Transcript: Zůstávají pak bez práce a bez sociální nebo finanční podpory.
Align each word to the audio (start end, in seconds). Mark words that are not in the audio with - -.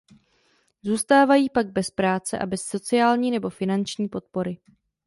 Zůstávají 0.81 1.49
pak 1.49 1.71
bez 1.71 1.91
práce 1.91 2.39
a 2.39 2.45
bez 2.45 2.61
sociální 2.63 3.31
nebo 3.31 3.49
finanční 3.49 4.09
podpory. 4.09 4.57